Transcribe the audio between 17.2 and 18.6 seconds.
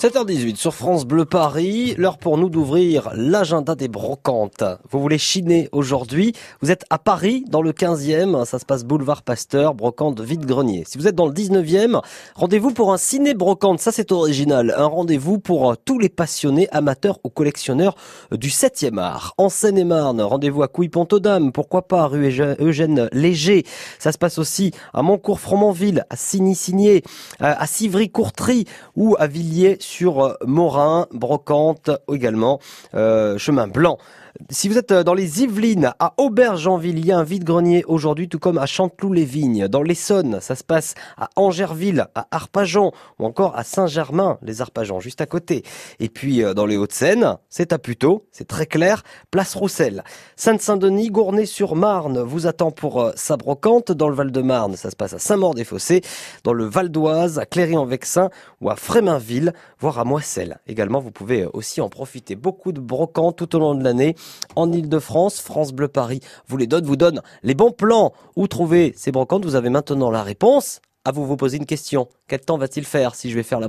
ou collectionneurs du